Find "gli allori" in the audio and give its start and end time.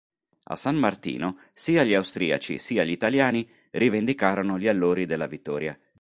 4.57-5.05